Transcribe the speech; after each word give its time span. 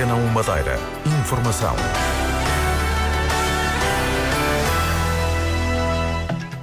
Antena 0.00 0.14
1 0.14 0.28
Madeira. 0.28 0.78
Informação. 1.04 1.76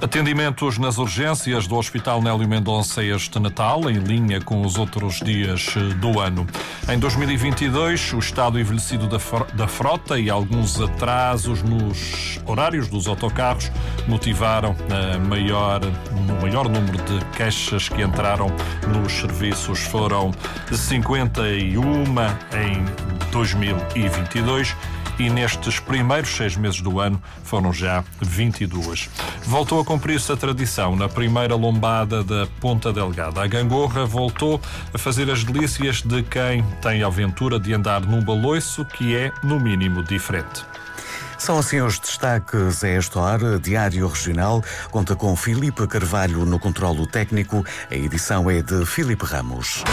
Atendimentos 0.00 0.78
nas 0.78 0.96
urgências 0.96 1.66
do 1.66 1.74
Hospital 1.74 2.22
Nélio 2.22 2.48
Mendonça 2.48 3.02
este 3.02 3.40
Natal, 3.40 3.90
em 3.90 3.94
linha 3.94 4.40
com 4.40 4.64
os 4.64 4.78
outros 4.78 5.18
dias 5.18 5.74
eh, 5.76 5.92
do 5.94 6.20
ano. 6.20 6.46
Em 6.88 6.96
2022, 6.96 8.12
o 8.12 8.18
estado 8.20 8.60
envelhecido 8.60 9.08
da 9.08 9.66
frota 9.66 10.16
e 10.16 10.30
alguns 10.30 10.80
atrasos 10.80 11.64
nos 11.64 12.38
horários 12.46 12.86
dos 12.86 13.08
autocarros 13.08 13.72
motivaram 14.06 14.76
a 14.88 15.18
maior, 15.18 15.80
o 16.12 16.42
maior 16.42 16.68
número 16.68 16.98
de 16.98 17.24
queixas 17.36 17.88
que 17.88 18.00
entraram 18.00 18.52
nos 18.86 19.12
serviços. 19.14 19.80
Foram 19.80 20.30
51 20.72 22.04
em 22.54 22.84
2022 23.32 24.76
e 25.18 25.28
nestes 25.30 25.80
primeiros 25.80 26.30
seis 26.30 26.56
meses 26.56 26.80
do 26.80 27.00
ano 27.00 27.20
foram 27.42 27.72
já 27.72 28.04
22. 28.20 29.10
Voltou 29.44 29.80
a 29.80 29.84
cumprir-se 29.84 30.30
a 30.32 30.36
tradição 30.36 30.94
na 30.94 31.08
primeira 31.08 31.54
lombada 31.54 32.22
da 32.22 32.46
Ponta 32.60 32.92
Delgada. 32.92 33.42
A 33.42 33.46
gangorra 33.46 34.04
voltou 34.04 34.60
a 34.92 34.98
fazer 34.98 35.30
as 35.30 35.44
delícias 35.44 36.02
de 36.02 36.22
quem 36.22 36.62
tem 36.82 37.02
a 37.02 37.06
aventura 37.06 37.58
de 37.58 37.74
andar 37.74 38.00
num 38.02 38.22
baloiço 38.22 38.84
que 38.84 39.16
é, 39.16 39.32
no 39.42 39.58
mínimo, 39.58 40.02
diferente. 40.02 40.64
São 41.38 41.58
assim 41.58 41.80
os 41.80 41.98
destaques 41.98 42.82
a 42.82 42.88
esta 42.88 43.20
hora. 43.20 43.58
Diário 43.58 44.08
Regional 44.08 44.62
conta 44.90 45.14
com 45.14 45.34
Filipe 45.36 45.86
Carvalho 45.86 46.44
no 46.44 46.58
controlo 46.58 47.06
técnico. 47.06 47.64
A 47.90 47.94
edição 47.94 48.50
é 48.50 48.60
de 48.60 48.84
Filipe 48.84 49.24
Ramos. 49.24 49.84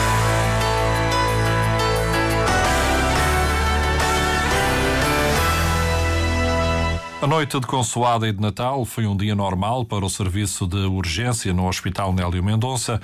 A 7.25 7.27
noite 7.27 7.59
de 7.59 7.65
Consoada 7.65 8.27
e 8.27 8.31
de 8.31 8.39
Natal 8.39 8.85
foi 8.85 9.07
um 9.07 9.17
dia 9.17 9.33
normal 9.33 9.83
para 9.83 10.05
o 10.05 10.09
serviço 10.11 10.67
de 10.67 10.77
urgência 10.85 11.51
no 11.51 11.67
Hospital 11.67 12.13
Nélio 12.13 12.43
Mendonça. 12.43 13.01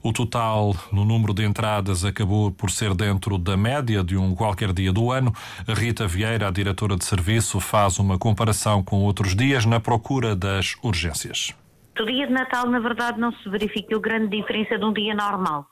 O 0.00 0.12
total 0.12 0.76
no 0.92 1.04
número 1.04 1.34
de 1.34 1.44
entradas 1.44 2.04
acabou 2.04 2.52
por 2.52 2.70
ser 2.70 2.94
dentro 2.94 3.36
da 3.36 3.56
média 3.56 4.04
de 4.04 4.16
um 4.16 4.32
qualquer 4.32 4.72
dia 4.72 4.92
do 4.92 5.10
ano. 5.10 5.34
Rita 5.66 6.06
Vieira, 6.06 6.46
a 6.46 6.52
diretora 6.52 6.96
de 6.96 7.04
serviço, 7.04 7.58
faz 7.58 7.98
uma 7.98 8.16
comparação 8.16 8.80
com 8.80 9.02
outros 9.02 9.34
dias 9.34 9.66
na 9.66 9.80
procura 9.80 10.36
das 10.36 10.76
urgências. 10.80 11.52
O 11.98 12.04
dia 12.04 12.28
de 12.28 12.32
Natal, 12.32 12.70
na 12.70 12.78
verdade, 12.78 13.18
não 13.18 13.32
se 13.32 13.48
verificou 13.48 13.98
grande 13.98 14.36
diferença 14.36 14.78
de 14.78 14.84
um 14.84 14.92
dia 14.92 15.16
normal. 15.16 15.66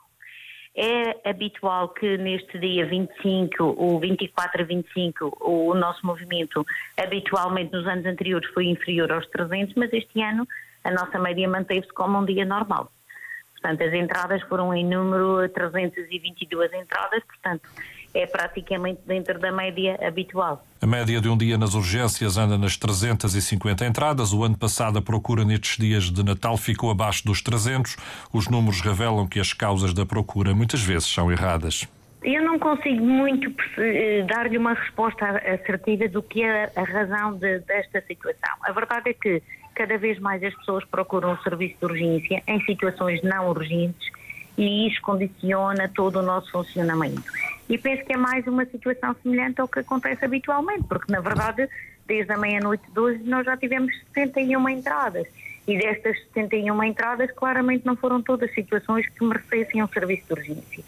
É 0.75 1.29
habitual 1.29 1.89
que 1.89 2.17
neste 2.17 2.57
dia 2.57 2.85
25, 2.87 3.63
ou 3.77 3.99
24 3.99 4.63
a 4.63 4.65
25, 4.65 5.37
o 5.41 5.75
nosso 5.75 6.03
movimento 6.05 6.65
habitualmente 6.97 7.71
nos 7.71 7.85
anos 7.85 8.05
anteriores 8.05 8.49
foi 8.53 8.65
inferior 8.65 9.11
aos 9.11 9.27
300, 9.27 9.75
mas 9.75 9.93
este 9.93 10.19
ano 10.21 10.47
a 10.83 10.89
nossa 10.89 11.19
média 11.19 11.47
manteve-se 11.47 11.93
como 11.93 12.17
um 12.17 12.25
dia 12.25 12.43
normal. 12.43 12.91
Portanto, 13.53 13.83
as 13.83 13.93
entradas 13.93 14.41
foram 14.43 14.73
em 14.73 14.83
número 14.83 15.47
322 15.49 16.73
entradas, 16.73 17.23
portanto, 17.23 17.69
é 18.13 18.27
praticamente 18.27 19.01
dentro 19.05 19.39
da 19.39 19.51
média 19.51 19.97
habitual. 20.05 20.63
A 20.81 20.85
média 20.85 21.19
de 21.19 21.27
um 21.27 21.37
dia 21.37 21.57
nas 21.57 21.73
urgências 21.73 22.37
anda 22.37 22.57
nas 22.57 22.77
350 22.77 23.85
entradas. 23.85 24.33
O 24.33 24.43
ano 24.43 24.57
passado 24.57 24.99
a 24.99 25.01
procura 25.01 25.43
nestes 25.43 25.77
dias 25.77 26.05
de 26.05 26.23
Natal 26.23 26.55
ficou 26.57 26.91
abaixo 26.91 27.25
dos 27.25 27.41
300. 27.41 27.97
Os 28.31 28.47
números 28.47 28.81
revelam 28.81 29.27
que 29.27 29.39
as 29.39 29.53
causas 29.53 29.93
da 29.93 30.05
procura 30.05 30.53
muitas 30.53 30.81
vezes 30.81 31.07
são 31.07 31.31
erradas. 31.31 31.87
Eu 32.23 32.41
não 32.43 32.57
consigo 32.57 33.03
muito 33.03 33.53
eh, 33.77 34.23
dar-lhe 34.27 34.57
uma 34.57 34.73
resposta 34.73 35.25
assertiva 35.25 36.07
do 36.07 36.23
que 36.23 36.41
é 36.41 36.71
a 36.73 36.83
razão 36.83 37.33
de, 37.33 37.59
desta 37.59 38.01
situação. 38.01 38.53
A 38.61 38.71
verdade 38.71 39.09
é 39.09 39.13
que 39.13 39.43
cada 39.75 39.97
vez 39.97 40.19
mais 40.19 40.41
as 40.41 40.53
pessoas 40.55 40.85
procuram 40.85 41.33
o 41.33 41.37
serviço 41.43 41.75
de 41.79 41.85
urgência 41.85 42.43
em 42.47 42.63
situações 42.63 43.21
não 43.23 43.49
urgentes 43.49 44.09
e 44.57 44.87
isso 44.87 45.01
condiciona 45.01 45.89
todo 45.93 46.19
o 46.19 46.21
nosso 46.21 46.49
funcionamento. 46.51 47.23
E 47.69 47.77
penso 47.77 48.03
que 48.05 48.13
é 48.13 48.17
mais 48.17 48.45
uma 48.45 48.65
situação 48.65 49.15
semelhante 49.23 49.61
ao 49.61 49.67
que 49.67 49.79
acontece 49.79 50.23
habitualmente, 50.25 50.83
porque 50.83 51.11
na 51.11 51.21
verdade, 51.21 51.67
desde 52.05 52.31
a 52.31 52.37
meia-noite 52.37 52.83
de 52.91 52.99
hoje, 52.99 53.23
nós 53.23 53.45
já 53.45 53.55
tivemos 53.57 53.93
71 54.13 54.69
entradas. 54.69 55.27
E 55.65 55.77
destas 55.77 56.17
71 56.33 56.83
entradas, 56.83 57.31
claramente 57.31 57.85
não 57.85 57.95
foram 57.95 58.21
todas 58.21 58.53
situações 58.53 59.07
que 59.07 59.23
merecessem 59.23 59.81
um 59.81 59.87
serviço 59.87 60.27
de 60.27 60.33
urgência. 60.33 60.83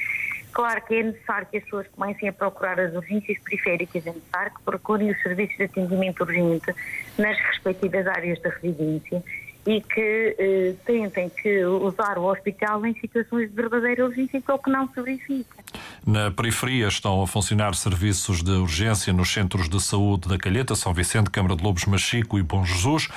Claro 0.51 0.81
que 0.85 0.95
é 0.95 1.03
necessário 1.03 1.47
que 1.47 1.57
as 1.57 1.63
pessoas 1.63 1.87
comecem 1.89 2.29
a 2.29 2.33
procurar 2.33 2.79
as 2.79 2.93
urgências 2.93 3.37
periféricas, 3.39 4.07
é 4.07 4.11
necessário 4.11 4.53
que 4.53 4.61
procurem 4.63 5.11
os 5.11 5.21
serviços 5.21 5.57
de 5.57 5.63
atendimento 5.63 6.21
urgente 6.21 6.73
nas 7.17 7.37
respectivas 7.37 8.07
áreas 8.07 8.41
da 8.41 8.49
residência 8.49 9.21
e 9.67 9.81
que 9.81 10.35
eh, 10.37 10.75
tentem 10.85 11.29
que 11.29 11.65
usar 11.65 12.17
o 12.17 12.25
hospital 12.25 12.85
em 12.85 12.93
situações 12.95 13.49
de 13.49 13.55
verdadeira 13.55 14.05
urgência, 14.05 14.41
que 14.41 14.49
é 14.49 14.53
o 14.53 14.59
que 14.59 14.69
não 14.69 14.87
se 14.87 15.01
verifica. 15.01 15.57
Na 16.05 16.29
periferia 16.29 16.87
estão 16.87 17.23
a 17.23 17.25
funcionar 17.25 17.73
serviços 17.73 18.43
de 18.43 18.51
urgência 18.51 19.11
nos 19.11 19.33
centros 19.33 19.67
de 19.67 19.81
saúde 19.81 20.29
da 20.29 20.37
Calheta, 20.37 20.75
São 20.75 20.93
Vicente, 20.93 21.31
Câmara 21.31 21.55
de 21.55 21.63
Lobos, 21.63 21.85
Machico 21.85 22.37
e 22.37 22.43
Bom 22.43 22.63
Jesus. 22.63 23.09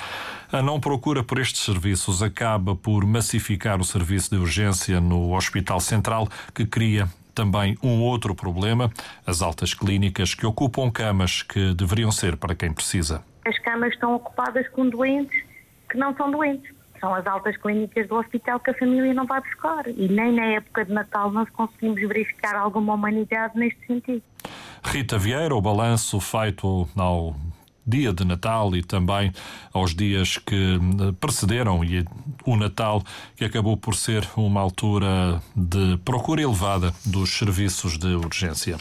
A 0.51 0.59
não 0.63 0.79
procura 0.79 1.23
por 1.23 1.37
estes 1.37 1.61
serviços 1.61 2.23
acaba 2.23 2.75
por 2.75 3.05
massificar 3.05 3.79
o 3.79 3.83
serviço 3.83 4.31
de 4.31 4.37
urgência 4.37 4.99
no 4.99 5.35
Hospital 5.35 5.79
Central, 5.79 6.27
que 6.51 6.65
cria 6.65 7.07
também 7.35 7.77
um 7.83 8.01
outro 8.01 8.33
problema: 8.33 8.91
as 9.23 9.43
altas 9.43 9.75
clínicas 9.75 10.33
que 10.33 10.47
ocupam 10.47 10.89
camas 10.89 11.43
que 11.43 11.75
deveriam 11.75 12.11
ser 12.11 12.37
para 12.37 12.55
quem 12.55 12.73
precisa. 12.73 13.23
As 13.45 13.59
camas 13.59 13.93
estão 13.93 14.15
ocupadas 14.15 14.67
com 14.69 14.89
doentes 14.89 15.43
que 15.91 15.97
não 15.97 16.15
são 16.15 16.31
doentes. 16.31 16.78
São 16.99 17.13
as 17.13 17.25
altas 17.25 17.55
clínicas 17.57 18.07
do 18.07 18.15
hospital 18.15 18.59
que 18.59 18.71
a 18.71 18.73
família 18.73 19.13
não 19.13 19.25
vai 19.25 19.41
buscar. 19.41 19.87
E 19.87 20.07
nem 20.07 20.33
na 20.33 20.45
época 20.45 20.85
de 20.85 20.91
Natal 20.91 21.31
nós 21.31 21.49
conseguimos 21.49 21.99
verificar 21.99 22.55
alguma 22.55 22.93
humanidade 22.93 23.57
neste 23.57 23.85
sentido. 23.85 24.21
Rita 24.83 25.17
Vieira, 25.17 25.55
o 25.55 25.61
balanço 25.61 26.19
feito 26.19 26.87
ao 26.95 27.35
dia 27.85 28.13
de 28.13 28.23
Natal 28.23 28.75
e 28.75 28.83
também 28.83 29.31
aos 29.73 29.95
dias 29.95 30.37
que 30.37 30.79
precederam 31.19 31.83
e 31.83 32.05
o 32.45 32.55
Natal, 32.55 33.03
que 33.35 33.43
acabou 33.43 33.75
por 33.75 33.95
ser 33.95 34.27
uma 34.37 34.61
altura 34.61 35.41
de 35.55 35.97
procura 36.05 36.41
elevada 36.41 36.93
dos 37.05 37.31
serviços 37.31 37.97
de 37.97 38.07
urgência. 38.07 38.77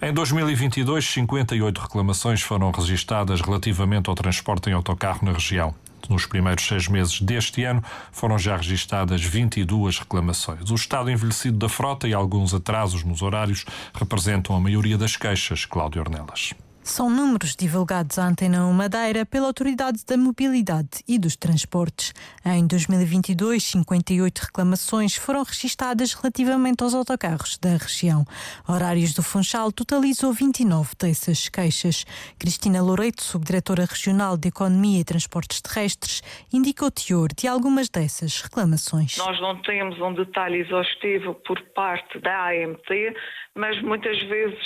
Em 0.00 0.12
2022, 0.12 1.04
58 1.04 1.80
reclamações 1.80 2.42
foram 2.42 2.70
registadas 2.70 3.40
relativamente 3.40 4.08
ao 4.08 4.14
transporte 4.14 4.68
em 4.68 4.72
autocarro 4.72 5.24
na 5.24 5.32
região. 5.32 5.74
Nos 6.08 6.26
primeiros 6.26 6.66
seis 6.66 6.88
meses 6.88 7.20
deste 7.20 7.64
ano 7.64 7.82
foram 8.12 8.38
já 8.38 8.56
registadas 8.56 9.22
22 9.22 9.98
reclamações. 9.98 10.70
O 10.70 10.74
estado 10.74 11.10
envelhecido 11.10 11.58
da 11.58 11.68
frota 11.68 12.06
e 12.08 12.14
alguns 12.14 12.54
atrasos 12.54 13.04
nos 13.04 13.22
horários 13.22 13.64
representam 13.94 14.54
a 14.54 14.60
maioria 14.60 14.98
das 14.98 15.16
queixas, 15.16 15.64
Cláudio 15.64 16.02
Ornelas. 16.02 16.54
São 16.86 17.08
números 17.08 17.56
divulgados 17.56 18.18
à 18.18 18.28
Antena 18.28 18.66
1 18.66 18.72
Madeira 18.74 19.24
pela 19.24 19.46
Autoridade 19.46 20.04
da 20.04 20.18
Mobilidade 20.18 21.02
e 21.08 21.18
dos 21.18 21.34
Transportes. 21.34 22.12
Em 22.44 22.66
2022, 22.66 23.64
58 23.64 24.38
reclamações 24.40 25.16
foram 25.16 25.42
registadas 25.44 26.12
relativamente 26.12 26.84
aos 26.84 26.92
autocarros 26.92 27.56
da 27.56 27.78
região. 27.78 28.22
Horários 28.68 29.14
do 29.14 29.22
Funchal 29.22 29.72
totalizou 29.72 30.30
29 30.34 30.90
dessas 31.00 31.48
queixas. 31.48 32.04
Cristina 32.38 32.82
Loureito, 32.82 33.22
subdiretora 33.22 33.86
regional 33.86 34.36
de 34.36 34.48
Economia 34.48 35.00
e 35.00 35.04
Transportes 35.04 35.62
Terrestres, 35.62 36.22
indica 36.52 36.84
o 36.84 36.90
teor 36.90 37.28
de 37.34 37.48
algumas 37.48 37.88
dessas 37.88 38.42
reclamações. 38.42 39.16
Nós 39.16 39.40
não 39.40 39.60
temos 39.62 39.98
um 40.02 40.12
detalhe 40.12 40.58
exaustivo 40.58 41.34
por 41.46 41.58
parte 41.74 42.20
da 42.20 42.48
AMT, 42.48 43.16
mas 43.54 43.80
muitas 43.82 44.18
vezes 44.24 44.62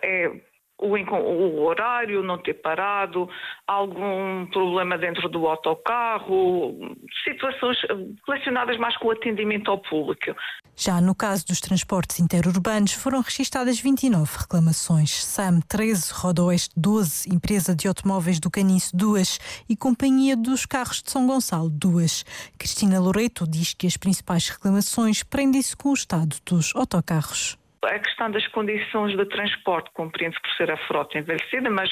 é 0.00 0.55
o, 0.78 0.94
o, 0.94 1.64
horário 1.64 2.22
não 2.22 2.38
ter 2.38 2.54
parado, 2.54 3.28
algum 3.66 4.46
problema 4.46 4.98
dentro 4.98 5.28
do 5.28 5.46
autocarro, 5.46 6.96
situações 7.24 7.78
relacionadas 8.26 8.76
mais 8.78 8.96
com 8.98 9.08
o 9.08 9.10
atendimento 9.10 9.70
ao 9.70 9.78
público. 9.78 10.34
Já 10.78 11.00
no 11.00 11.14
caso 11.14 11.46
dos 11.46 11.60
transportes 11.60 12.20
interurbanos, 12.20 12.92
foram 12.92 13.22
registadas 13.22 13.80
29 13.80 14.30
reclamações. 14.40 15.24
SAM 15.24 15.60
13, 15.60 16.12
Rodoeste 16.12 16.74
12, 16.76 17.34
Empresa 17.34 17.74
de 17.74 17.88
Automóveis 17.88 18.38
do 18.38 18.50
Caniço 18.50 18.94
2 18.94 19.64
e 19.70 19.76
Companhia 19.76 20.36
dos 20.36 20.66
Carros 20.66 21.02
de 21.02 21.10
São 21.10 21.26
Gonçalo 21.26 21.70
2. 21.70 22.24
Cristina 22.58 23.00
Loreto 23.00 23.48
diz 23.48 23.72
que 23.72 23.86
as 23.86 23.96
principais 23.96 24.50
reclamações 24.50 25.22
prendem-se 25.22 25.74
com 25.74 25.88
o 25.88 25.94
estado 25.94 26.36
dos 26.44 26.76
autocarros. 26.76 27.56
A 27.86 27.98
questão 27.98 28.30
das 28.30 28.46
condições 28.48 29.16
de 29.16 29.24
transporte 29.26 29.90
compreende-se 29.92 30.42
por 30.42 30.50
ser 30.52 30.70
a 30.70 30.76
frota 30.76 31.18
envelhecida, 31.18 31.70
mas 31.70 31.88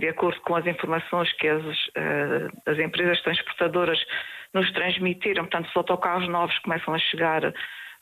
de 0.00 0.08
acordo 0.08 0.40
com 0.40 0.56
as 0.56 0.66
informações 0.66 1.32
que 1.34 1.46
as, 1.46 1.62
uh, 1.64 2.62
as 2.66 2.78
empresas 2.78 3.20
transportadoras 3.22 3.98
nos 4.54 4.70
transmitiram, 4.72 5.44
portanto, 5.44 5.68
os 5.68 5.76
autocarros 5.76 6.28
novos 6.28 6.58
começam 6.60 6.94
a 6.94 6.98
chegar 6.98 7.52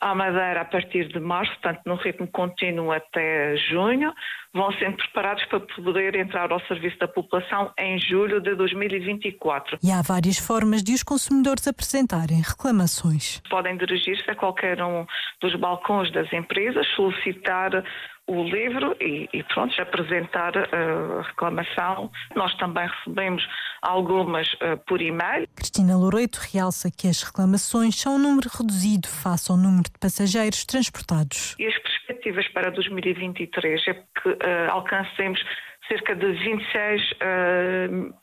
à 0.03 0.15
Madeira 0.17 0.63
a 0.63 0.65
partir 0.65 1.07
de 1.07 1.21
março, 1.21 1.53
portanto, 1.53 1.81
num 1.87 1.95
ritmo 1.95 2.27
contínuo 2.27 2.91
até 2.91 3.57
junho, 3.57 4.13
vão 4.53 4.73
sendo 4.73 4.97
preparados 4.97 5.45
para 5.45 5.61
poder 5.61 6.17
entrar 6.17 6.51
ao 6.51 6.61
serviço 6.67 6.99
da 6.99 7.07
população 7.07 7.73
em 7.79 7.99
julho 8.01 8.41
de 8.41 8.55
2024. 8.57 9.79
E 9.83 9.93
há 9.93 10.03
várias 10.03 10.39
formas 10.39 10.83
de 10.83 10.93
os 10.93 11.05
consumidores 11.05 11.69
apresentarem 11.69 12.43
reclamações. 12.43 13.41
Podem 13.49 13.77
dirigir-se 13.77 14.29
a 14.29 14.35
qualquer 14.35 14.83
um 14.83 15.07
dos 15.41 15.55
balcões 15.55 16.11
das 16.13 16.31
empresas, 16.33 16.85
solicitar 16.97 17.85
o 18.27 18.45
livro 18.45 18.97
e, 19.01 19.29
e 19.33 19.43
pronto, 19.45 19.81
apresentar 19.81 20.57
uh, 20.57 21.19
a 21.19 21.23
reclamação. 21.23 22.11
Nós 22.35 22.55
também 22.57 22.87
recebemos 22.87 23.47
algumas 23.83 24.47
uh, 24.55 24.79
por 24.87 25.01
e-mail. 25.01 25.47
Cristina 25.57 25.97
Loureiro 25.97 26.39
realça 26.53 26.91
que 26.91 27.09
as 27.09 27.23
reclamações 27.23 27.97
são 27.97 28.17
um 28.17 28.19
número 28.19 28.49
reduzido 28.49 29.09
face 29.09 29.51
ao 29.51 29.57
número 29.57 29.85
de 29.85 29.99
passageiros 29.99 30.65
transportados. 30.65 31.57
E 31.59 31.67
as 31.67 31.79
perspectivas 31.79 32.47
para 32.49 32.71
2023 32.71 33.89
é 33.89 33.95
que 33.95 34.29
uh, 34.29 34.71
alcancemos 34.71 35.41
cerca 35.89 36.15
de 36.15 36.33
26 36.33 37.03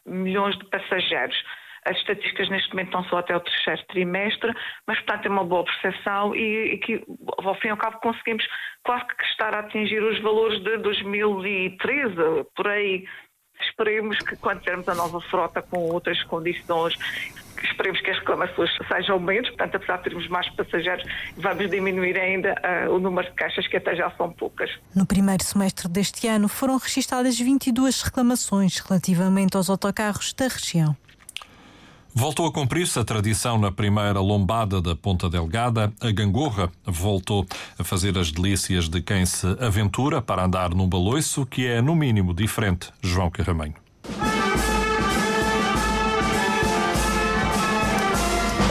milhões 0.05 0.57
de 0.57 0.65
passageiros. 0.69 1.35
As 1.89 1.97
estatísticas 1.97 2.49
neste 2.49 2.69
momento 2.69 2.87
estão 2.87 3.03
só 3.05 3.17
até 3.17 3.35
o 3.35 3.39
terceiro 3.39 3.83
trimestre, 3.87 4.53
mas, 4.87 4.99
portanto, 4.99 5.25
é 5.25 5.29
uma 5.29 5.43
boa 5.43 5.63
percepção 5.63 6.35
e, 6.35 6.73
e 6.73 6.77
que, 6.77 7.03
ao 7.43 7.55
fim 7.55 7.69
e 7.69 7.71
ao 7.71 7.77
cabo, 7.77 7.99
conseguimos 7.99 8.45
quase 8.83 9.05
que 9.07 9.25
estar 9.25 9.55
a 9.55 9.59
atingir 9.59 10.03
os 10.03 10.21
valores 10.21 10.63
de 10.63 10.77
2013, 10.77 12.15
por 12.55 12.67
aí. 12.67 13.05
Esperemos 13.61 14.19
que, 14.19 14.35
quando 14.37 14.59
tivermos 14.59 14.87
a 14.87 14.93
nova 14.93 15.19
frota 15.19 15.63
com 15.63 15.79
outras 15.79 16.21
condições, 16.25 16.95
esperemos 17.63 17.99
que 18.01 18.11
as 18.11 18.19
reclamações 18.19 18.69
sejam 18.87 19.19
menos, 19.19 19.49
portanto, 19.49 19.75
apesar 19.75 19.97
de 19.97 20.03
termos 20.03 20.27
mais 20.29 20.47
passageiros, 20.51 21.03
vamos 21.37 21.69
diminuir 21.69 22.17
ainda 22.19 22.55
uh, 22.87 22.93
o 22.93 22.99
número 22.99 23.27
de 23.27 23.33
caixas, 23.33 23.67
que 23.67 23.77
até 23.77 23.95
já 23.95 24.11
são 24.11 24.31
poucas. 24.31 24.69
No 24.95 25.05
primeiro 25.05 25.43
semestre 25.43 25.87
deste 25.89 26.27
ano, 26.27 26.47
foram 26.47 26.77
registadas 26.77 27.39
22 27.39 28.03
reclamações 28.03 28.77
relativamente 28.79 29.57
aos 29.57 29.69
autocarros 29.69 30.33
da 30.33 30.47
região. 30.47 30.95
Voltou 32.13 32.47
a 32.47 32.51
cumprir-se 32.51 32.97
a 32.99 33.03
tradição 33.03 33.57
na 33.57 33.71
primeira 33.71 34.19
lombada 34.19 34.81
da 34.81 34.95
Ponta 34.95 35.29
Delgada. 35.29 35.93
A 36.01 36.11
gangorra 36.11 36.71
voltou 36.83 37.45
a 37.77 37.83
fazer 37.83 38.17
as 38.17 38.31
delícias 38.31 38.89
de 38.89 39.01
quem 39.01 39.25
se 39.25 39.45
aventura 39.59 40.21
para 40.21 40.43
andar 40.43 40.73
num 40.73 40.87
baloiço 40.87 41.45
que 41.45 41.67
é, 41.67 41.81
no 41.81 41.95
mínimo, 41.95 42.33
diferente. 42.33 42.89
João 43.01 43.29
Carramanho. 43.29 43.75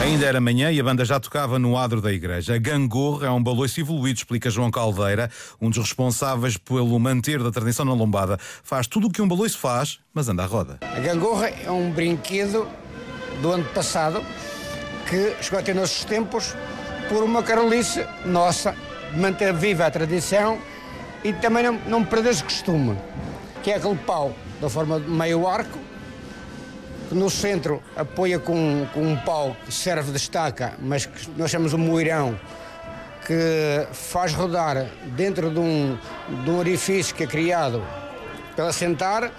Ainda 0.01 0.25
era 0.25 0.41
manhã 0.41 0.71
e 0.71 0.79
a 0.79 0.83
banda 0.83 1.05
já 1.05 1.19
tocava 1.19 1.59
no 1.59 1.77
adro 1.77 2.01
da 2.01 2.11
igreja. 2.11 2.55
A 2.55 2.57
gangorra 2.57 3.27
é 3.27 3.29
um 3.29 3.43
baloiço 3.43 3.79
evoluído, 3.79 4.17
explica 4.17 4.49
João 4.49 4.71
Caldeira, 4.71 5.29
um 5.61 5.69
dos 5.69 5.77
responsáveis 5.77 6.57
pelo 6.57 6.99
manter 6.99 7.43
da 7.43 7.51
tradição 7.51 7.85
na 7.85 7.93
lombada. 7.93 8.37
Faz 8.63 8.87
tudo 8.87 9.07
o 9.07 9.11
que 9.11 9.21
um 9.21 9.27
baloiço 9.27 9.59
faz, 9.59 9.99
mas 10.13 10.27
anda 10.27 10.43
à 10.43 10.45
roda. 10.45 10.79
A 10.81 10.99
gangorra 10.99 11.49
é 11.49 11.69
um 11.69 11.91
brinquedo 11.91 12.67
do 13.41 13.51
ano 13.51 13.65
passado, 13.65 14.23
que 15.09 15.35
chegou 15.41 15.59
a 15.59 15.63
ter 15.63 15.73
nossos 15.73 16.03
tempos, 16.05 16.55
por 17.07 17.23
uma 17.23 17.41
carolice 17.41 18.05
nossa, 18.25 18.75
manter 19.15 19.53
viva 19.53 19.85
a 19.85 19.91
tradição 19.91 20.59
e 21.23 21.33
também 21.33 21.63
não, 21.63 21.73
não 21.87 22.05
perder 22.05 22.29
esse 22.29 22.43
costume, 22.43 22.97
que 23.63 23.71
é 23.71 23.75
aquele 23.75 23.97
pau 23.97 24.33
da 24.61 24.69
forma 24.69 24.99
de 24.99 25.09
meio 25.09 25.47
arco, 25.47 25.79
que 27.07 27.15
no 27.15 27.29
centro 27.29 27.81
apoia 27.95 28.37
com, 28.37 28.85
com 28.93 29.01
um 29.01 29.17
pau 29.17 29.57
que 29.65 29.71
serve 29.71 30.11
de 30.11 30.17
estaca, 30.17 30.73
mas 30.79 31.05
que 31.05 31.31
nós 31.35 31.49
chamamos 31.49 31.73
um 31.73 31.79
moirão, 31.79 32.39
que 33.25 33.87
faz 33.91 34.33
rodar 34.33 34.87
dentro 35.15 35.49
de 35.49 35.59
um, 35.59 35.97
de 36.43 36.49
um 36.49 36.57
orifício 36.57 37.15
que 37.15 37.23
é 37.23 37.27
criado 37.27 37.83
para 38.55 38.71
sentar 38.71 39.31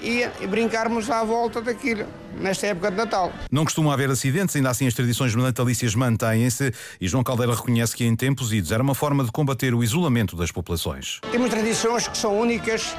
e, 0.00 0.28
e 0.40 0.46
brincarmos 0.46 1.10
à 1.10 1.24
volta 1.24 1.60
daquilo 1.60 2.06
nesta 2.38 2.66
época 2.66 2.90
de 2.90 2.96
Natal. 2.96 3.32
Não 3.50 3.64
costuma 3.64 3.92
haver 3.94 4.10
acidentes, 4.10 4.54
ainda 4.56 4.70
assim 4.70 4.86
as 4.86 4.94
tradições 4.94 5.34
natalícias 5.34 5.94
mantêm-se 5.94 6.72
e 7.00 7.08
João 7.08 7.24
Caldeira 7.24 7.54
reconhece 7.54 7.96
que 7.96 8.04
em 8.04 8.14
tempos 8.14 8.52
idos 8.52 8.72
era 8.72 8.82
uma 8.82 8.94
forma 8.94 9.24
de 9.24 9.32
combater 9.32 9.74
o 9.74 9.82
isolamento 9.82 10.36
das 10.36 10.50
populações. 10.50 11.20
Temos 11.30 11.50
tradições 11.50 12.08
que 12.08 12.16
são 12.16 12.38
únicas 12.38 12.94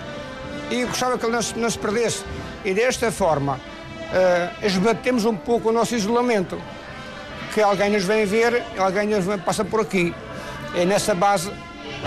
e 0.72 0.84
gostava 0.86 1.18
que 1.18 1.26
ele 1.26 1.34
não 1.34 1.42
se, 1.42 1.58
não 1.58 1.70
se 1.70 1.80
perdesse. 1.80 2.24
E 2.66 2.74
desta 2.74 3.12
forma 3.12 3.56
uh, 3.56 4.66
esbatemos 4.66 5.26
um 5.26 5.36
pouco 5.36 5.70
o 5.70 5.72
nosso 5.72 5.96
isolamento. 5.96 6.60
Que 7.54 7.62
alguém 7.62 7.90
nos 7.90 8.04
vem 8.04 8.26
ver, 8.26 8.64
alguém 8.78 9.08
nos 9.08 9.26
passa 9.42 9.64
por 9.64 9.82
aqui. 9.82 10.14
É 10.76 10.86
nessa 10.86 11.16
base 11.16 11.52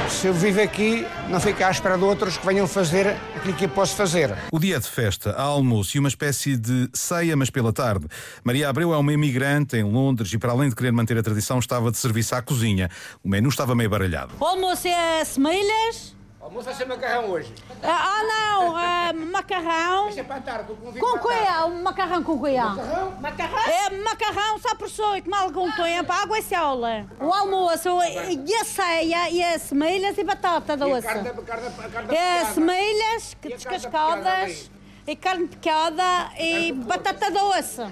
se 0.09 0.27
eu 0.27 0.35
vivo 0.35 0.61
aqui, 0.61 1.07
não 1.29 1.41
fico 1.41 1.63
à 1.65 1.71
espera 1.71 1.97
de 1.97 2.05
outros 2.05 2.37
que 2.37 2.47
venham 2.47 2.67
fazer 2.67 3.17
aquilo 3.37 3.55
que 3.55 3.65
eu 3.65 3.69
posso 3.69 3.95
fazer. 3.95 4.37
O 4.53 4.59
dia 4.59 4.79
de 4.79 4.87
festa, 4.87 5.31
há 5.33 5.43
almoço 5.43 5.97
e 5.97 6.01
uma 6.01 6.09
espécie 6.09 6.57
de 6.57 6.89
ceia, 6.93 7.37
mas 7.37 7.51
pela 7.51 7.73
tarde. 7.73 8.07
Maria 8.45 8.69
Abreu 8.69 8.93
é 8.93 8.97
uma 8.97 9.13
imigrante 9.13 9.77
em 9.77 9.83
Londres 9.83 10.33
e, 10.33 10.39
para 10.39 10.53
além 10.53 10.69
de 10.69 10.75
querer 10.75 10.93
manter 10.93 11.17
a 11.19 11.23
tradição, 11.23 11.59
estava 11.59 11.91
de 11.91 11.99
serviço 11.99 12.35
à 12.35 12.43
cozinha. 12.43 12.89
O 13.23 13.29
menu 13.29 13.49
estava 13.49 13.75
meio 13.75 13.91
baralhado. 13.91 14.33
O 14.39 14.45
almoço 14.45 14.87
é 14.89 15.25
semelhas 15.25 16.20
Almoço 16.51 16.65
vai 16.65 16.75
ser 16.75 16.85
macarrão 16.85 17.31
hoje. 17.31 17.55
Ah, 17.81 18.19
ah 18.19 18.23
não, 18.25 18.77
ah, 18.77 19.13
macarrão. 19.13 20.07
Deixa 20.07 20.25
para 20.25 20.35
a 20.35 20.41
tarde, 20.41 20.75
com 20.75 20.93
Com 20.93 21.19
coiá, 21.21 21.65
um 21.67 21.81
macarrão 21.81 22.25
com 22.25 22.39
coiá. 22.41 22.71
Macarrão? 22.71 23.11
Macarrão? 23.21 23.59
É 23.69 23.91
macarrão 24.03 24.59
só 24.59 24.75
por 24.75 24.91
soito, 24.91 25.31
mal 25.31 25.45
algum 25.45 25.71
tempo, 25.71 26.13
água 26.13 26.41
e 26.41 26.43
sola. 26.43 27.07
O 27.21 27.33
almoço 27.33 27.89
e 28.03 28.53
a 28.53 28.65
ceia 28.65 29.31
e 29.31 29.41
as 29.41 29.63
semelhas 29.63 30.19
e 30.19 30.25
batata 30.25 30.77
doce. 30.77 31.07
E 31.07 31.11
a 31.11 31.15
carne, 31.15 31.29
a 31.29 31.33
carne, 31.35 31.67
a 31.69 31.89
carne 31.89 32.17
é 32.17 32.45
semelhas 32.47 33.37
descascadas 33.41 34.71
e 35.07 35.17
carne 35.17 35.49
picada 35.49 36.31
e 36.39 36.73
batata 36.73 37.31
doce. 37.31 37.83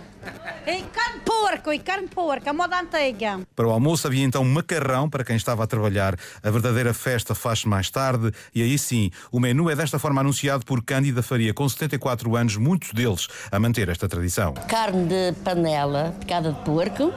E 0.67 0.83
carne 0.83 1.21
porco, 1.25 1.73
e 1.73 1.79
carne 1.79 2.09
porco, 2.09 2.49
a 2.49 2.53
moda 2.53 2.81
antiga. 2.81 3.41
Para 3.57 3.67
o 3.67 3.71
almoço 3.71 4.07
havia 4.07 4.25
então 4.25 4.45
macarrão 4.45 5.09
para 5.09 5.25
quem 5.25 5.37
estava 5.37 5.65
a 5.65 5.67
trabalhar. 5.67 6.15
A 6.43 6.51
verdadeira 6.51 6.93
festa 6.93 7.35
faz-se 7.35 7.67
mais 7.67 7.91
tarde 7.91 8.33
e 8.55 8.63
aí 8.63 8.79
sim, 8.79 9.11
o 9.33 9.41
menu 9.41 9.71
é 9.71 9.77
desta 9.77 9.99
forma 9.99 10.21
anunciado 10.21 10.65
por 10.65 10.83
Cândida 10.85 11.23
Faria, 11.23 11.55
com 11.55 11.69
74 11.69 12.37
anos, 12.37 12.57
muitos 12.57 12.93
deles 12.93 13.29
a 13.51 13.59
manter 13.59 13.89
esta 13.89 14.09
tradição. 14.09 14.55
Carne 14.69 15.07
de 15.07 15.33
panela 15.43 16.15
picada 16.21 16.53
de 16.53 16.61
porco, 16.61 17.13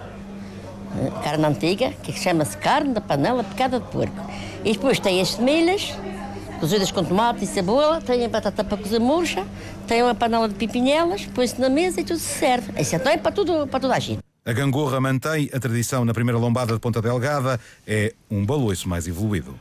eh, 0.97 1.23
carne 1.23 1.45
antiga, 1.45 1.91
que 2.03 2.13
chama-se 2.13 2.57
carne 2.57 2.93
de 2.93 3.01
panela 3.01 3.43
picada 3.43 3.79
de 3.79 3.87
porco. 3.87 4.31
E 4.63 4.73
depois 4.73 4.99
tem 4.99 5.19
as 5.19 5.29
semilhas, 5.29 5.93
cozidas 6.61 6.91
com 6.91 7.03
tomate 7.03 7.43
e 7.43 7.47
cebola, 7.47 7.99
tem 7.99 8.23
a 8.23 8.29
batata 8.29 8.63
para 8.63 8.77
cozer 8.77 8.99
murcha, 8.99 9.45
tem 9.87 10.03
uma 10.03 10.13
panela 10.13 10.47
de 10.47 10.53
pipinhelas, 10.53 11.25
põe-se 11.25 11.59
na 11.59 11.67
mesa 11.67 12.01
e 12.01 12.03
tudo 12.03 12.19
se 12.19 12.37
serve. 12.37 12.79
Isso 12.79 12.95
então 12.95 13.11
é 13.11 13.17
para, 13.17 13.31
tudo, 13.31 13.65
para 13.65 13.79
toda 13.79 13.95
a 13.95 13.99
gente. 13.99 14.19
A 14.45 14.53
gangorra 14.53 15.01
mantém 15.01 15.49
a 15.51 15.59
tradição 15.59 16.05
na 16.05 16.13
primeira 16.13 16.37
lombada 16.37 16.73
de 16.73 16.79
Ponta 16.79 17.01
Delgada, 17.01 17.59
é 17.85 18.13
um 18.29 18.45
baloiço 18.45 18.87
mais 18.87 19.07
evoluído. 19.07 19.59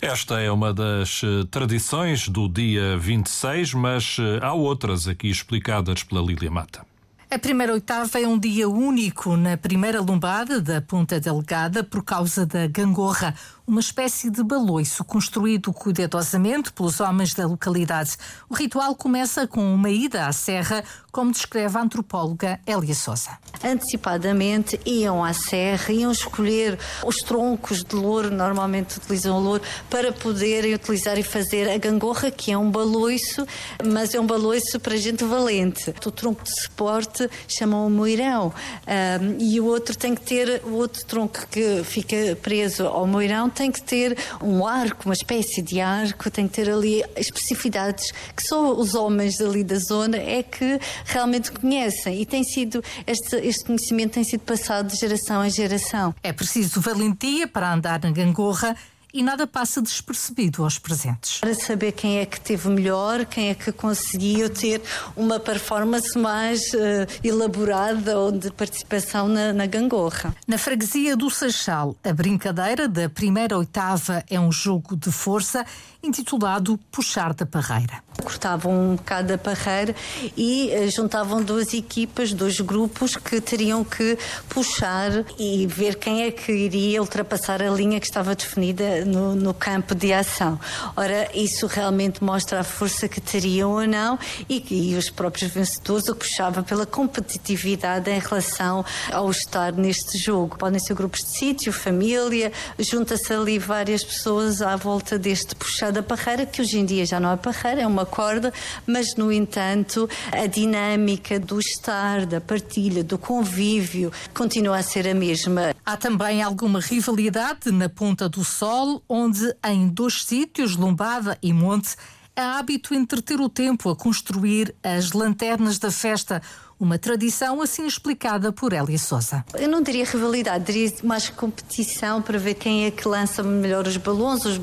Esta 0.00 0.40
é 0.40 0.48
uma 0.48 0.72
das 0.72 1.22
eh, 1.24 1.44
tradições 1.50 2.28
do 2.28 2.48
dia 2.48 2.96
26, 2.98 3.74
mas 3.74 4.16
eh, 4.20 4.38
há 4.40 4.54
outras 4.54 5.08
aqui 5.08 5.28
explicadas 5.28 6.04
pela 6.04 6.22
Lília 6.22 6.52
Mata. 6.52 6.86
A 7.28 7.38
primeira 7.38 7.74
oitava 7.74 8.18
é 8.18 8.26
um 8.26 8.38
dia 8.38 8.68
único 8.68 9.36
na 9.36 9.56
primeira 9.56 10.00
lombada 10.00 10.62
da 10.62 10.80
Ponta 10.80 11.20
Delgada 11.20 11.84
por 11.84 12.02
causa 12.02 12.46
da 12.46 12.66
gangorra, 12.68 13.34
uma 13.68 13.80
espécie 13.80 14.30
de 14.30 14.42
baloiço 14.42 15.04
construído 15.04 15.74
cuidadosamente 15.74 16.72
pelos 16.72 17.00
homens 17.00 17.34
da 17.34 17.46
localidade. 17.46 18.16
O 18.48 18.54
ritual 18.54 18.94
começa 18.94 19.46
com 19.46 19.74
uma 19.74 19.90
ida 19.90 20.26
à 20.26 20.32
serra, 20.32 20.82
como 21.12 21.30
descreve 21.30 21.76
a 21.76 21.82
antropóloga 21.82 22.58
Elia 22.66 22.94
Souza. 22.94 23.30
Antecipadamente 23.62 24.80
iam 24.86 25.22
à 25.22 25.34
serra, 25.34 25.92
iam 25.92 26.10
escolher 26.10 26.78
os 27.04 27.16
troncos 27.16 27.84
de 27.84 27.94
louro, 27.94 28.30
normalmente 28.30 28.96
utilizam 28.96 29.38
louro, 29.38 29.62
para 29.90 30.12
poderem 30.12 30.74
utilizar 30.74 31.18
e 31.18 31.22
fazer 31.22 31.68
a 31.68 31.76
gangorra, 31.76 32.30
que 32.30 32.50
é 32.50 32.56
um 32.56 32.70
baloiço, 32.70 33.46
mas 33.84 34.14
é 34.14 34.20
um 34.20 34.26
baloiço 34.26 34.80
para 34.80 34.96
gente 34.96 35.24
valente. 35.24 35.92
O 36.06 36.10
tronco 36.10 36.42
de 36.42 36.58
suporte 36.58 37.28
chamam 37.46 37.86
o 37.86 37.90
moirão 37.90 38.50
um, 38.86 39.36
e 39.38 39.60
o 39.60 39.66
outro 39.66 39.94
tem 39.94 40.14
que 40.14 40.22
ter, 40.22 40.62
o 40.64 40.72
outro 40.72 41.04
tronco 41.04 41.46
que 41.50 41.84
fica 41.84 42.16
preso 42.40 42.86
ao 42.86 43.06
moirão 43.06 43.50
tem 43.58 43.72
que 43.72 43.82
ter 43.82 44.16
um 44.40 44.64
arco, 44.64 45.06
uma 45.06 45.14
espécie 45.14 45.60
de 45.60 45.80
arco, 45.80 46.30
tem 46.30 46.46
que 46.46 46.54
ter 46.54 46.70
ali 46.70 47.04
especificidades 47.16 48.12
que 48.36 48.42
só 48.46 48.72
os 48.72 48.94
homens 48.94 49.40
ali 49.40 49.64
da 49.64 49.78
zona 49.78 50.16
é 50.16 50.44
que 50.44 50.78
realmente 51.04 51.50
conhecem 51.50 52.20
e 52.20 52.24
tem 52.24 52.44
sido 52.44 52.82
este, 53.04 53.34
este 53.36 53.64
conhecimento 53.64 54.12
tem 54.12 54.22
sido 54.22 54.42
passado 54.42 54.88
de 54.88 54.96
geração 54.96 55.44
em 55.44 55.50
geração. 55.50 56.14
É 56.22 56.32
preciso 56.32 56.80
valentia 56.80 57.48
para 57.48 57.74
andar 57.74 58.00
na 58.00 58.12
gangorra 58.12 58.76
e 59.12 59.22
nada 59.22 59.46
passa 59.46 59.80
despercebido 59.80 60.62
aos 60.64 60.78
presentes. 60.78 61.38
Para 61.40 61.54
saber 61.54 61.92
quem 61.92 62.18
é 62.18 62.26
que 62.26 62.40
teve 62.40 62.68
melhor, 62.68 63.24
quem 63.24 63.48
é 63.50 63.54
que 63.54 63.72
conseguiu 63.72 64.50
ter 64.50 64.82
uma 65.16 65.40
performance 65.40 66.16
mais 66.18 66.72
uh, 66.72 67.06
elaborada 67.22 68.18
ou 68.18 68.32
de 68.32 68.50
participação 68.50 69.28
na, 69.28 69.52
na 69.52 69.66
gangorra. 69.66 70.34
Na 70.46 70.58
freguesia 70.58 71.16
do 71.16 71.30
Seixal, 71.30 71.96
a 72.04 72.12
brincadeira 72.12 72.88
da 72.88 73.08
primeira 73.08 73.56
oitava 73.56 74.24
é 74.28 74.38
um 74.38 74.52
jogo 74.52 74.96
de 74.96 75.10
força 75.10 75.64
intitulado 76.02 76.78
Puxar 76.90 77.34
da 77.34 77.46
Parreira. 77.46 78.02
Cortavam 78.22 78.72
um 78.72 78.96
bocado 78.96 79.28
da 79.28 79.38
parreira 79.38 79.94
e 80.36 80.70
uh, 80.72 80.90
juntavam 80.90 81.42
duas 81.42 81.72
equipas, 81.72 82.32
dois 82.32 82.60
grupos 82.60 83.16
que 83.16 83.40
teriam 83.40 83.82
que 83.84 84.18
puxar 84.48 85.24
e 85.38 85.66
ver 85.66 85.96
quem 85.96 86.22
é 86.22 86.30
que 86.30 86.52
iria 86.52 87.00
ultrapassar 87.00 87.62
a 87.62 87.70
linha 87.70 87.98
que 87.98 88.06
estava 88.06 88.34
definida 88.34 89.04
no, 89.04 89.34
no 89.34 89.54
campo 89.54 89.94
de 89.94 90.12
ação. 90.12 90.58
Ora, 90.96 91.28
isso 91.34 91.66
realmente 91.66 92.22
mostra 92.22 92.60
a 92.60 92.64
força 92.64 93.08
que 93.08 93.20
teriam 93.20 93.72
ou 93.72 93.86
não 93.86 94.18
e, 94.48 94.64
e 94.70 94.96
os 94.96 95.10
próprios 95.10 95.50
vencedores 95.50 96.08
o 96.08 96.14
puxava 96.14 96.62
pela 96.62 96.84
competitividade 96.84 98.10
em 98.10 98.18
relação 98.18 98.84
ao 99.12 99.30
estar 99.30 99.72
neste 99.72 100.18
jogo. 100.18 100.58
Podem 100.58 100.78
ser 100.78 100.94
grupos 100.94 101.24
de 101.24 101.30
sítio, 101.30 101.72
família, 101.72 102.52
junta-se 102.78 103.32
ali 103.32 103.58
várias 103.58 104.04
pessoas 104.04 104.60
à 104.60 104.76
volta 104.76 105.18
deste 105.18 105.54
puxar 105.54 105.90
da 105.92 106.02
parreira, 106.02 106.44
que 106.44 106.60
hoje 106.60 106.78
em 106.78 106.84
dia 106.84 107.06
já 107.06 107.18
não 107.18 107.32
é 107.32 107.36
parreira, 107.36 107.82
é 107.82 107.86
uma 107.86 108.04
corda, 108.08 108.52
mas 108.86 109.14
no 109.14 109.32
entanto 109.32 110.08
a 110.32 110.46
dinâmica 110.46 111.38
do 111.38 111.60
estar, 111.60 112.26
da 112.26 112.40
partilha, 112.40 113.04
do 113.04 113.16
convívio 113.16 114.12
continua 114.34 114.78
a 114.78 114.82
ser 114.82 115.06
a 115.06 115.14
mesma. 115.14 115.74
Há 115.84 115.96
também 115.96 116.42
alguma 116.42 116.80
rivalidade 116.80 117.70
na 117.70 117.88
Ponta 117.88 118.28
do 118.28 118.42
Sol, 118.44 119.02
onde 119.08 119.54
em 119.64 119.88
dois 119.88 120.24
sítios, 120.24 120.76
Lombada 120.76 121.38
e 121.42 121.52
Monte, 121.52 121.96
é 122.38 122.42
hábito 122.42 122.94
entreter 122.94 123.40
o 123.40 123.48
tempo 123.48 123.90
a 123.90 123.96
construir 123.96 124.72
as 124.80 125.10
lanternas 125.10 125.76
da 125.76 125.90
festa 125.90 126.40
uma 126.80 126.98
tradição 126.98 127.60
assim 127.60 127.86
explicada 127.86 128.52
por 128.52 128.72
Elia 128.72 128.98
Souza. 128.98 129.44
Eu 129.54 129.68
não 129.68 129.82
diria 129.82 130.04
rivalidade, 130.04 130.64
diria 130.64 130.92
mais 131.02 131.28
competição 131.28 132.22
para 132.22 132.38
ver 132.38 132.54
quem 132.54 132.86
é 132.86 132.90
que 132.90 133.06
lança 133.06 133.42
melhor 133.42 133.86
os 133.86 133.96
balões, 133.96 134.44
os, 134.44 134.60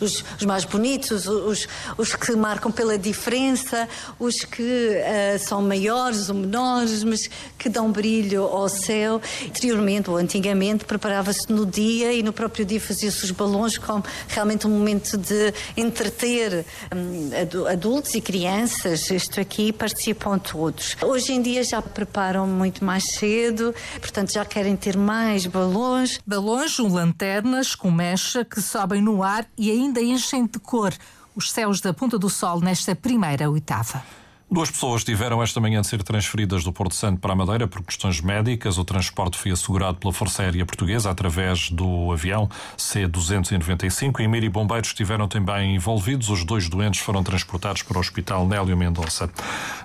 os, 0.00 0.24
os 0.38 0.44
mais 0.46 0.64
bonitos, 0.64 1.26
os, 1.26 1.68
os, 1.98 2.14
que 2.14 2.34
marcam 2.34 2.72
pela 2.72 2.96
diferença, 2.96 3.88
os 4.18 4.42
que 4.44 4.62
uh, 4.62 5.38
são 5.38 5.60
maiores 5.60 6.30
ou 6.30 6.34
menores, 6.34 7.04
mas 7.04 7.28
que 7.58 7.68
dão 7.68 7.92
brilho 7.92 8.44
ao 8.44 8.68
céu. 8.68 9.20
Anteriormente 9.44 10.08
ou 10.08 10.16
antigamente 10.16 10.84
preparava-se 10.84 11.52
no 11.52 11.66
dia 11.66 12.12
e 12.12 12.22
no 12.22 12.32
próprio 12.32 12.64
dia 12.64 12.80
fazia-se 12.80 13.22
os 13.24 13.30
balões 13.32 13.76
como 13.76 14.02
realmente 14.28 14.66
um 14.66 14.70
momento 14.70 15.18
de 15.18 15.52
entreter 15.76 16.64
um, 16.94 17.66
adultos 17.70 18.14
e 18.14 18.20
crianças. 18.20 19.10
Isto 19.10 19.40
aqui 19.40 19.72
participam 19.72 20.38
todos. 20.38 20.96
Hoje 21.02 21.32
em 21.32 21.42
dia 21.42 21.49
dia 21.50 21.64
já 21.64 21.82
preparam 21.82 22.46
muito 22.46 22.84
mais 22.84 23.12
cedo, 23.12 23.74
portanto 23.98 24.32
já 24.32 24.44
querem 24.44 24.76
ter 24.76 24.96
mais 24.96 25.46
balões. 25.46 26.20
Balões 26.24 26.78
ou 26.78 26.88
lanternas 26.88 27.74
com 27.74 27.90
mecha 27.90 28.44
que 28.44 28.62
sobem 28.62 29.02
no 29.02 29.22
ar 29.22 29.44
e 29.58 29.68
ainda 29.70 30.00
enchem 30.00 30.46
de 30.46 30.60
cor 30.60 30.94
os 31.34 31.50
céus 31.50 31.80
da 31.80 31.92
Ponta 31.92 32.18
do 32.18 32.30
Sol 32.30 32.60
nesta 32.60 32.94
primeira 32.94 33.50
oitava. 33.50 34.19
Duas 34.52 34.68
pessoas 34.68 35.04
tiveram 35.04 35.40
esta 35.40 35.60
manhã 35.60 35.80
de 35.80 35.86
ser 35.86 36.02
transferidas 36.02 36.64
do 36.64 36.72
Porto 36.72 36.92
Santo 36.92 37.20
para 37.20 37.32
a 37.32 37.36
Madeira 37.36 37.68
por 37.68 37.84
questões 37.84 38.20
médicas. 38.20 38.78
O 38.78 38.84
transporte 38.84 39.38
foi 39.38 39.52
assegurado 39.52 39.98
pela 39.98 40.12
Força 40.12 40.42
Aérea 40.42 40.66
Portuguesa 40.66 41.08
através 41.08 41.70
do 41.70 42.10
avião 42.10 42.48
C-295. 42.76 44.18
E 44.18 44.26
Miri 44.26 44.48
Bombeiros 44.48 44.88
estiveram 44.88 45.28
também 45.28 45.76
envolvidos. 45.76 46.28
Os 46.30 46.44
dois 46.44 46.68
doentes 46.68 47.00
foram 47.00 47.22
transportados 47.22 47.82
para 47.82 47.96
o 47.96 48.00
Hospital 48.00 48.44
Nélio 48.44 48.76
Mendonça. 48.76 49.30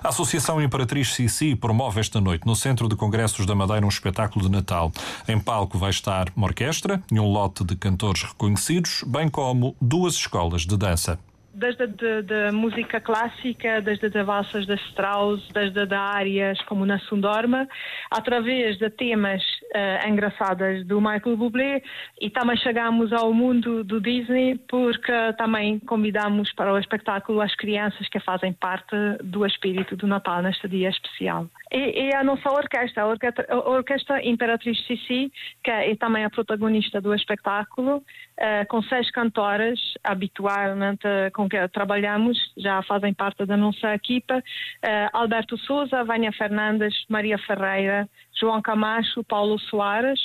A 0.02 0.08
Associação 0.08 0.60
Imperatriz 0.60 1.14
Sissi 1.14 1.54
promove 1.54 2.00
esta 2.00 2.20
noite 2.20 2.44
no 2.44 2.56
Centro 2.56 2.88
de 2.88 2.96
Congressos 2.96 3.46
da 3.46 3.54
Madeira 3.54 3.86
um 3.86 3.88
espetáculo 3.88 4.46
de 4.46 4.50
Natal. 4.50 4.90
Em 5.28 5.38
palco 5.38 5.78
vai 5.78 5.90
estar 5.90 6.26
uma 6.34 6.48
orquestra 6.48 7.00
e 7.12 7.20
um 7.20 7.30
lote 7.30 7.62
de 7.62 7.76
cantores 7.76 8.24
reconhecidos, 8.24 9.04
bem 9.06 9.28
como 9.28 9.76
duas 9.80 10.14
escolas 10.14 10.62
de 10.62 10.76
dança 10.76 11.20
desde 11.56 11.86
de, 11.86 12.22
de, 12.22 12.50
música 12.52 13.00
clássica, 13.00 13.80
desde 13.80 14.06
as 14.06 14.26
valsas 14.26 14.66
da 14.66 14.74
Strauss, 14.74 15.42
desde 15.52 15.86
de 15.86 15.94
áreas 15.94 16.60
como 16.62 16.84
na 16.84 16.98
Sundorma, 17.00 17.66
através 18.10 18.78
de 18.78 18.90
temas 18.90 19.42
uh, 19.74 20.84
do 20.84 21.00
Michael 21.00 21.36
Bublé 21.36 21.82
e 22.20 22.30
também 22.30 22.56
chegamos 22.58 23.12
ao 23.12 23.32
mundo 23.32 23.82
do 23.82 24.00
Disney 24.00 24.58
porque 24.68 25.12
também 25.38 25.78
convidamos 25.78 26.52
para 26.52 26.72
o 26.72 26.78
espetáculo 26.78 27.40
as 27.40 27.54
crianças 27.54 28.08
que 28.08 28.20
fazem 28.20 28.52
parte 28.52 28.96
do 29.22 29.46
espírito 29.46 29.96
do 29.96 30.06
Natal 30.06 30.42
neste 30.42 30.68
dia 30.68 30.90
especial. 30.90 31.46
E, 31.72 32.08
e 32.08 32.14
a 32.14 32.22
nossa 32.22 32.48
orquestra, 32.50 33.02
a 33.02 33.06
orquestra, 33.06 33.46
a 33.48 33.56
orquestra 33.56 34.26
Imperatriz 34.26 34.78
Sissi, 34.86 35.32
que 35.64 35.70
é 35.70 35.96
também 35.96 36.24
a 36.24 36.30
protagonista 36.30 37.00
do 37.00 37.14
espetáculo, 37.14 37.96
uh, 37.96 38.66
com 38.68 38.82
seis 38.82 39.10
cantoras 39.10 39.78
habitualmente 40.04 41.06
com 41.32 41.46
com 41.46 41.48
que 41.48 41.68
trabalhamos, 41.68 42.36
já 42.56 42.82
fazem 42.82 43.14
parte 43.14 43.46
da 43.46 43.56
nossa 43.56 43.94
equipa, 43.94 44.38
uh, 44.38 45.10
Alberto 45.12 45.56
Souza, 45.58 46.04
Vânia 46.04 46.32
Fernandes, 46.32 47.04
Maria 47.08 47.38
Ferreira, 47.38 48.08
João 48.38 48.60
Camacho, 48.60 49.22
Paulo 49.24 49.58
Soares 49.58 50.20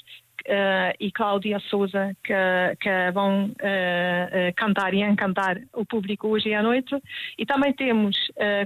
uh, 0.48 0.96
e 1.00 1.12
Cláudia 1.12 1.60
Souza, 1.60 2.16
que, 2.24 2.34
que 2.80 3.12
vão 3.14 3.46
uh, 3.46 4.54
cantar 4.56 4.94
e 4.94 5.02
encantar 5.02 5.58
o 5.74 5.86
público 5.86 6.28
hoje 6.28 6.54
à 6.54 6.62
noite. 6.62 6.96
E 7.38 7.46
também 7.46 7.74
temos 7.74 8.16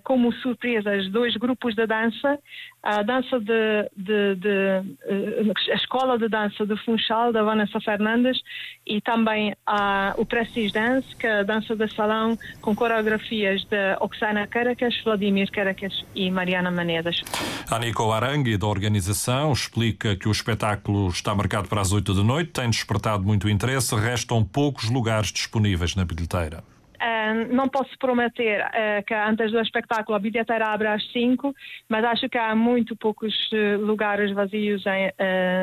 como 0.03 0.31
surpresas 0.33 1.09
dois 1.09 1.35
grupos 1.35 1.75
de 1.75 1.85
dança, 1.85 2.39
a 2.85 3.01
dança 3.01 3.39
de, 3.39 3.89
de, 3.97 4.35
de, 4.35 5.71
a 5.71 5.75
escola 5.75 6.19
de 6.19 6.29
dança 6.29 6.67
de 6.67 6.77
Funchal 6.85 7.33
da 7.33 7.41
Vanessa 7.41 7.81
Fernandes 7.81 8.39
e 8.85 9.01
também 9.01 9.55
a, 9.65 10.13
o 10.17 10.25
Prestige 10.25 10.71
Dance, 10.71 11.15
que 11.15 11.25
é 11.25 11.39
a 11.39 11.43
dança 11.43 11.75
de 11.75 11.91
salão 11.95 12.37
com 12.61 12.75
coreografias 12.75 13.63
de 13.63 13.95
Oksana 13.99 14.45
Caracas, 14.45 14.93
Vladimir 15.03 15.49
Caracas 15.51 16.05
e 16.13 16.29
Mariana 16.29 16.69
Manedas. 16.69 17.23
A 17.71 17.79
Nico 17.79 18.11
Arangui, 18.11 18.55
da 18.55 18.67
organização, 18.67 19.51
explica 19.51 20.15
que 20.15 20.27
o 20.27 20.31
espetáculo 20.31 21.09
está 21.09 21.33
marcado 21.33 21.67
para 21.67 21.81
as 21.81 21.91
8 21.91 22.13
da 22.13 22.23
noite, 22.23 22.51
tem 22.51 22.69
despertado 22.69 23.23
muito 23.23 23.49
interesse, 23.49 23.95
restam 23.95 24.43
poucos 24.43 24.91
lugares 24.91 25.31
disponíveis 25.31 25.95
na 25.95 26.05
bilheteira. 26.05 26.74
Uh, 26.95 27.53
não 27.53 27.67
posso 27.67 27.91
prometer 27.99 28.61
uh, 28.61 29.05
que 29.05 29.13
antes 29.13 29.51
do 29.51 29.59
espetáculo 29.59 30.15
a 30.15 30.19
bilheteira 30.19 30.67
abre 30.67 30.87
às 30.87 31.03
5, 31.11 31.53
mas 31.89 32.03
acho 32.05 32.29
que 32.29 32.37
há 32.37 32.55
muito 32.55 32.95
poucos 32.95 33.33
uh, 33.51 33.77
lugares 33.79 34.31
vazios 34.33 34.83
em, 34.85 35.11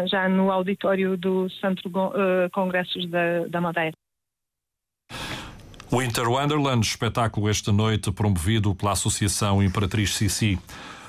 já 0.08 0.28
no 0.28 0.50
auditório 0.50 1.16
do 1.16 1.48
Centro 1.50 1.90
Congressos 2.52 3.08
da, 3.08 3.46
da 3.48 3.60
Madeira. 3.60 3.92
Winter 5.92 6.26
Wonderland, 6.28 6.86
espetáculo 6.86 7.50
esta 7.50 7.70
noite 7.70 8.10
promovido 8.10 8.74
pela 8.74 8.92
Associação 8.92 9.62
Imperatriz 9.62 10.14
Sissi. 10.14 10.58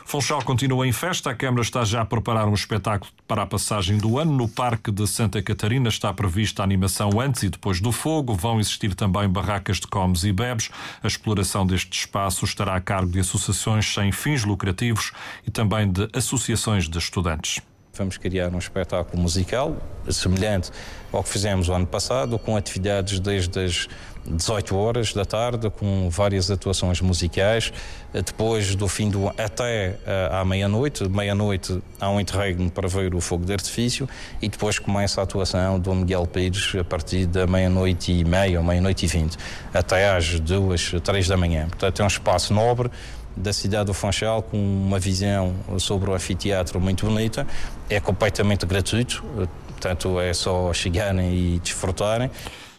Funchal 0.05 0.43
continua 0.43 0.88
em 0.88 0.91
festa. 0.91 1.31
A 1.31 1.36
Câmara 1.36 1.62
está 1.62 1.83
já 1.83 2.01
a 2.01 2.05
preparar 2.05 2.48
um 2.48 2.53
espetáculo 2.53 3.12
para 3.27 3.43
a 3.43 3.45
passagem 3.45 3.98
do 3.98 4.19
ano. 4.19 4.31
No 4.33 4.48
Parque 4.48 4.91
de 4.91 5.07
Santa 5.07 5.41
Catarina 5.41 5.89
está 5.89 6.13
prevista 6.13 6.62
a 6.62 6.65
animação 6.65 7.19
antes 7.19 7.43
e 7.43 7.50
depois 7.50 7.79
do 7.79 7.91
fogo. 7.91 8.33
Vão 8.36 8.60
existir 8.60 8.93
também 8.95 9.27
barracas 9.27 9.79
de 9.79 9.88
comes 9.88 10.24
e 10.24 10.31
bebes. 10.31 10.69
A 11.01 11.07
exploração 11.07 11.65
deste 11.65 11.98
espaço 11.98 12.45
estará 12.45 12.75
a 12.75 12.81
cargo 12.81 13.12
de 13.12 13.19
associações 13.19 13.93
sem 13.93 14.12
fins 14.12 14.43
lucrativos 14.43 15.12
e 15.48 15.51
também 15.51 15.91
de 15.91 16.07
associações 16.13 16.88
de 16.88 16.98
estudantes. 16.98 17.62
Vamos 17.95 18.17
criar 18.17 18.51
um 18.51 18.57
espetáculo 18.57 19.21
musical 19.21 19.77
semelhante 20.09 20.71
ao 21.12 21.21
que 21.21 21.29
fizemos 21.29 21.69
o 21.69 21.73
ano 21.73 21.85
passado, 21.85 22.39
com 22.39 22.57
atividades 22.57 23.19
desde 23.19 23.59
as 23.59 23.88
18 24.25 24.75
horas 24.75 25.13
da 25.13 25.23
tarde, 25.23 25.69
com 25.69 26.09
várias 26.09 26.50
atuações 26.50 27.00
musicais. 27.01 27.71
Depois 28.12 28.73
do 28.73 28.88
fim 28.88 29.12
do 29.12 29.27
até 29.38 30.00
eh, 30.07 30.29
à 30.31 30.43
meia-noite, 30.43 31.07
meia-noite 31.07 31.79
há 32.01 32.09
um 32.09 32.19
interregno 32.19 32.71
para 32.71 32.88
ver 32.88 33.13
o 33.13 33.21
fogo 33.21 33.45
de 33.45 33.53
artifício 33.53 34.09
e 34.41 34.50
depois 34.50 34.79
começa 34.79 35.21
a 35.21 35.23
atuação 35.23 35.79
do 35.79 35.93
Miguel 35.93 36.25
Pires 36.25 36.73
a 36.73 36.83
partir 36.83 37.27
da 37.27 37.45
meia-noite 37.45 38.12
e 38.12 38.25
meia 38.25 38.57
ou 38.57 38.65
meia-noite 38.65 39.05
e 39.05 39.07
vinte, 39.07 39.38
até 39.71 40.09
às 40.09 40.39
duas, 40.39 40.93
três 41.03 41.27
da 41.27 41.38
manhã. 41.38 41.67
Portanto, 41.67 42.01
é 42.01 42.03
um 42.03 42.07
espaço 42.07 42.55
nobre 42.55 42.89
da 43.36 43.52
cidade 43.54 43.86
do 43.86 43.94
Funchal 43.94 44.42
com 44.44 44.58
uma 44.58 45.00
visão 45.00 45.56
sobre 45.80 46.10
o 46.10 46.13
anfiteatro 46.13 46.80
muito 46.80 47.06
bonita. 47.06 47.46
É 47.90 48.00
completamente 48.00 48.66
gratuito, 48.66 49.24
portanto 49.68 50.20
é 50.20 50.34
só 50.34 50.74
chegarem 50.74 51.34
e 51.34 51.60
desfrutarem. 51.60 52.30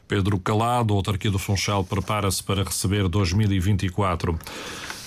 Pedro 0.07 0.39
Calado, 0.39 0.93
a 0.93 0.97
autarquia 0.97 1.31
do 1.31 1.39
Funchal, 1.39 1.83
prepara-se 1.83 2.43
para 2.43 2.63
receber 2.63 3.09
2024. 3.09 4.39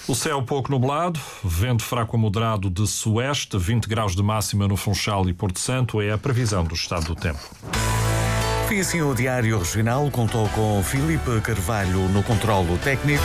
O 0.08 0.16
céu 0.16 0.42
pouco 0.42 0.72
nublado, 0.72 1.20
vento 1.44 1.84
fraco 1.84 2.16
a 2.16 2.20
moderado 2.20 2.70
de 2.70 2.88
sueste, 2.88 3.58
20 3.58 3.88
graus 3.88 4.16
de 4.16 4.24
máxima 4.24 4.68
no 4.68 4.78
Funchal 4.78 5.28
e 5.30 5.34
Porto 5.34 5.60
Santo 5.60 6.02
é 6.02 6.12
a 6.12 6.18
previsão 6.18 6.64
do 6.64 6.74
estado 6.74 7.08
do 7.08 7.16
tempo. 7.16 7.40
Foi 8.68 8.80
assim 8.80 9.02
o 9.02 9.14
Diário 9.14 9.58
Regional, 9.60 10.10
contou 10.10 10.48
com 10.50 10.82
Filipe 10.84 11.42
Carvalho 11.42 12.08
no 12.10 12.24
controlo 12.24 12.78
técnico. 12.78 13.24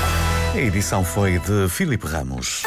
A 0.54 0.58
edição 0.60 1.02
foi 1.02 1.38
de 1.38 1.66
Filipe 1.70 2.06
Ramos. 2.06 2.62